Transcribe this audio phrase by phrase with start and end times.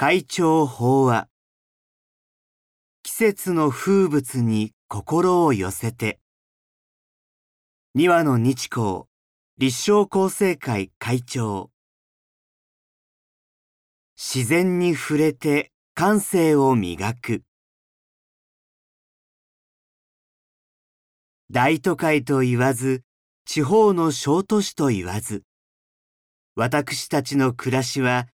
[0.00, 1.26] 会長法話
[3.02, 6.20] 季節の風物に心を寄せて
[7.96, 9.06] 二羽の日光
[9.58, 11.72] 立正厚生会会長
[14.16, 17.42] 自然に触れて感性を磨く。
[21.50, 23.02] 大都会と言わず
[23.46, 25.42] 地方の小都市と言わず
[26.54, 28.28] 私たちの暮らしは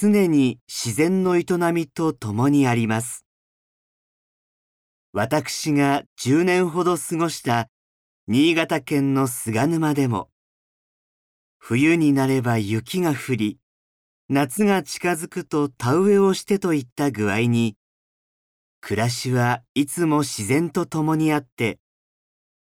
[0.00, 3.26] 常に自然の営みと共にあります。
[5.12, 7.68] 私が10年ほど過ごした
[8.28, 10.30] 新潟県の菅沼でも、
[11.58, 13.58] 冬になれば雪が降り、
[14.28, 17.76] 夏が近づくと田植えをしてといった具合に、
[18.80, 21.80] 暮らしはいつも自然と共にあって、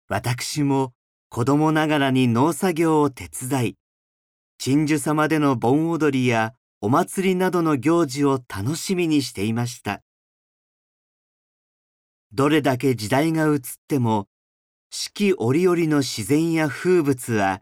[0.08, 0.94] 私も
[1.28, 3.76] 子供ながらに農作業を手伝い、
[4.58, 10.00] 鎮守様での盆踊りやお祭りなどの行事を楽しみにしていました。
[12.32, 14.28] どれだけ時代が移っても、
[14.90, 17.60] 四季折々の自然や風物は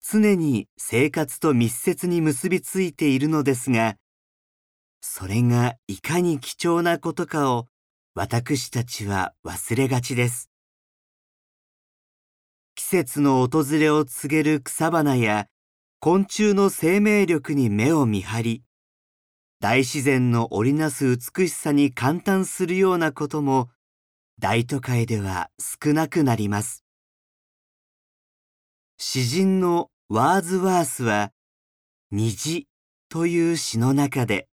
[0.00, 3.96] 常に生活と密接に結びついているのですが、
[5.00, 7.66] それがいかに貴重なことかを
[8.14, 10.50] 私たちは忘れがちです。
[12.76, 15.48] 季節の訪れを告げる草花や
[16.04, 18.62] 昆虫の生命力に目を見張り、
[19.60, 23.70] 大自然の織りなす美しさに感嘆するようなことも
[24.40, 26.84] 大都会では少なくなります。
[28.98, 31.30] 詩人のワーズワースは
[32.10, 32.66] 虹
[33.08, 34.48] という詩の中で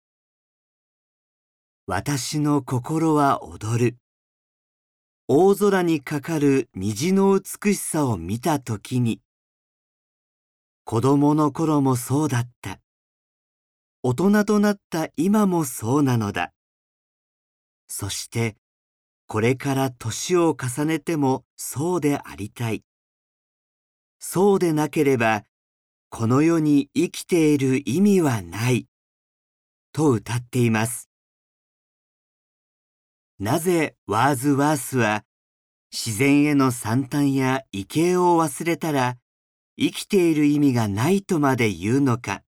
[1.86, 3.96] 私の心は踊る。
[5.28, 9.22] 大空にかかる虹の美しさを見たときに
[10.90, 12.80] 子供の頃もそうだった。
[14.02, 16.54] 大人となった今もそうなのだ。
[17.88, 18.56] そして、
[19.26, 22.84] これから年を重ねてもそうでありたい。
[24.18, 25.44] そうでなければ、
[26.08, 28.86] この世に生きている意味はない。
[29.92, 31.10] と歌っています。
[33.38, 35.26] なぜワーズワースは
[35.92, 39.18] 自然への惨憺や畏敬を忘れたら
[39.80, 42.42] 生きている意味がないとまで言うのか。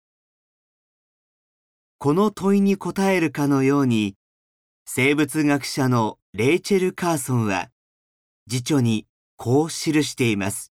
[1.99, 4.17] この問いに答えるかのように、
[4.85, 7.71] 生物学者のレイチェル・カーソンは、
[8.49, 10.73] 辞書にこう記しています。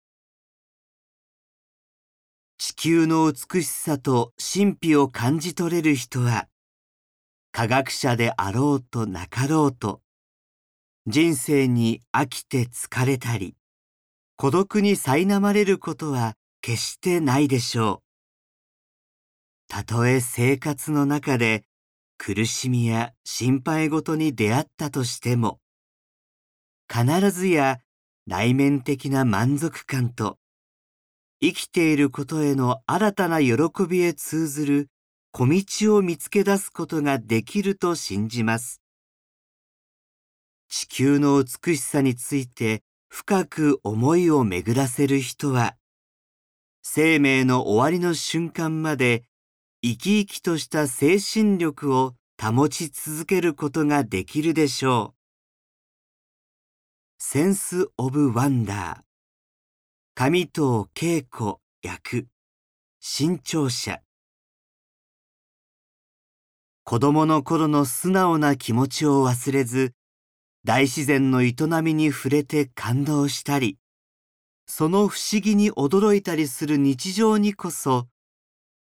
[2.59, 6.49] 地球の美しさと神秘を感じ取れる人は、
[7.53, 10.01] 科学者であろうとなかろうと、
[11.07, 13.55] 人生に飽きて疲れたり、
[14.37, 18.03] 孤独に苛まれることは決してないでしょう。
[19.69, 21.65] たとえ生活の中で
[22.19, 25.61] 苦しみや心配事に出会ったとしても、
[26.93, 27.81] 必ずや
[28.27, 30.39] 内面的な満足感と
[31.41, 33.57] 生きていることへの新たな喜
[33.89, 34.89] びへ通ずる
[35.33, 38.83] 小道を見つけ出すことができると信じます。
[40.69, 45.77] 地球の美しさについて深く思いを巡らせる人は、
[46.83, 49.25] 生命の終わりの瞬間まで
[49.83, 55.21] 生き生きとした精神力を保ち続けることができるでしょう。
[57.19, 59.01] センス・オブ・ワンダー。
[60.15, 62.29] 上藤恵子役。
[62.99, 64.01] 新潮社。
[66.85, 69.93] 子供の頃の素直な気持ちを忘れず
[70.65, 73.79] 大自然の営みに触れて感動したり
[74.73, 78.07] その不思議に驚いたりする日常にこそ、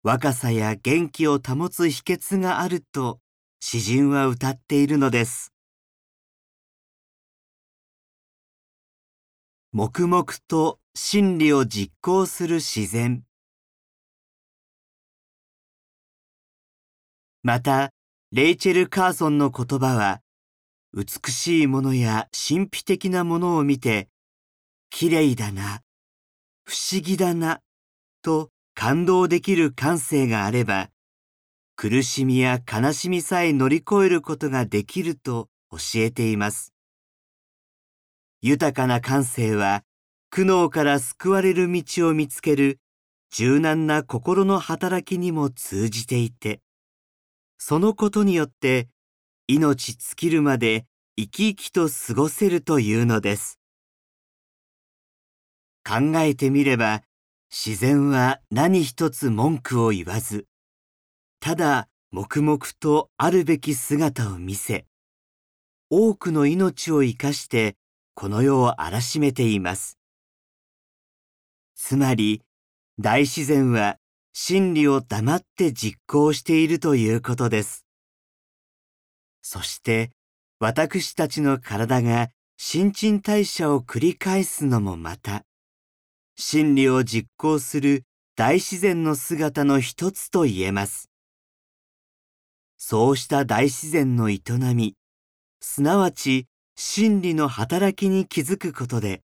[0.03, 3.19] 若さや元気を保つ秘訣があると
[3.61, 5.55] 詩人は歌っているのです。
[9.73, 13.25] 黙々と真理を実行する自然。
[17.43, 17.91] また、
[18.33, 20.21] レイチェル・カーソンの言葉は、
[20.93, 24.11] 美しいものや神秘的なものを見て、
[24.91, 25.83] 綺麗だな、
[26.65, 27.61] 不思議だな、
[28.23, 30.91] と感動できる感性があれば、
[31.77, 36.75] 苦しみや悲しみさえ乗り越えることができると教えています。
[38.43, 39.85] 豊かな感性は、
[40.29, 42.81] 苦悩から救われる道を見つける
[43.31, 46.61] 柔軟な心の働きにも通じていて、
[47.59, 48.89] そのことによって
[49.47, 50.85] 命尽きるまで
[51.17, 53.60] 生き生きと過ごせるというのです。
[55.85, 57.03] 考えてみれば、
[57.51, 60.47] 自然は何一つ文句を言わず、
[61.41, 64.87] ただ黙々とあるべき姿を見せ、
[65.89, 67.77] 多くの命を生かして
[68.15, 69.99] この世を荒らしめています。
[71.75, 72.43] つまり、
[72.99, 73.97] 大自然は
[74.33, 77.87] 真理を黙って実行しているということです。
[79.43, 80.11] そして、
[80.59, 82.29] 私たちの体が
[82.59, 85.45] 新陳代謝を繰り返すのもまた、
[86.43, 88.05] 真理を実行する
[88.35, 91.11] 大自然の姿の一つと言えます。
[92.79, 94.41] そうした大自然の営
[94.75, 94.97] み、
[95.61, 96.47] すなわち
[96.77, 99.21] 真理の働きに気づくことで、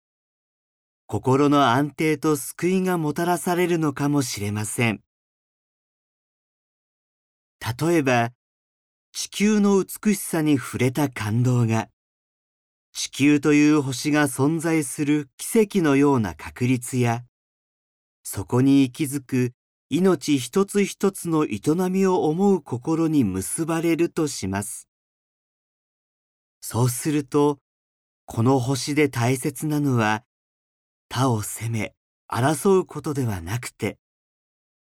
[1.06, 5.02] 心の安定と救いがもたらされるのかもしれません。
[7.78, 8.30] 例えば、
[9.12, 11.88] 地球の美しさに触れた感動が、
[12.94, 17.24] 地球という星が存在する奇跡のような確率や、
[18.22, 19.52] そこに息づく
[19.88, 21.60] 命一つ一つの営
[21.90, 24.88] みを思う心に結ばれるとします。
[26.60, 27.58] そうすると、
[28.26, 30.24] この星で大切なのは、
[31.08, 31.94] 他を責め、
[32.30, 33.98] 争うことではなくて、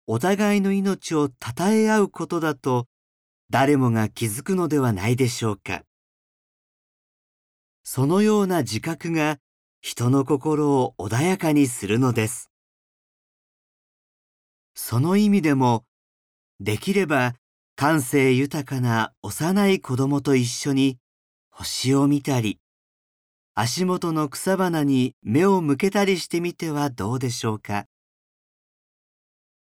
[0.07, 2.87] お互いの命を称え合うことだと、
[3.51, 5.83] 誰もが気づくのではないでしょうか。
[7.85, 9.39] そのような自覚が
[9.83, 12.51] 人の心を穏やかにするのです。
[14.75, 15.85] その意味でも、
[16.61, 17.35] できれば
[17.77, 20.99] 感性豊かな幼い子供と一緒に
[21.51, 22.59] 星を見たり、
[23.55, 27.87] 足元の草花に目を向けたりしてみてはどうでしょうか。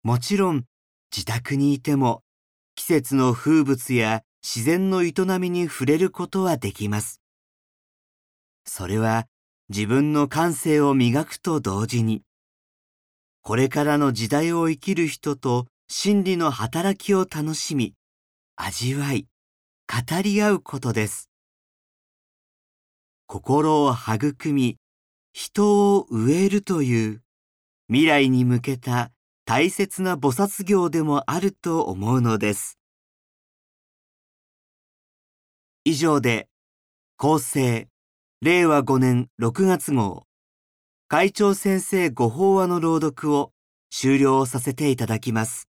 [0.04, 0.66] もちろん
[1.12, 2.22] 自宅にいても
[2.76, 7.23] 季節の風物や自然の営みに触れることはできます。
[8.66, 9.28] それは
[9.70, 12.24] 自分の感性を磨くと同時に、
[13.42, 17.94] これからの時代を生きる人と真理の働きを楽しみ、
[18.56, 19.28] 味わい、
[19.88, 21.30] 語り合うことです。
[23.28, 24.78] 心を育み、
[25.34, 27.24] 人を植えるという
[27.88, 29.12] 未来に向けた
[29.46, 32.78] 大切な菩薩業でもあると思うのです。
[35.84, 36.48] 以上で、
[37.18, 37.90] 厚生、
[38.46, 40.28] 令和5年6月号、
[41.08, 43.54] 会長先生ご法話の朗読を
[43.90, 45.70] 終了させていただきます。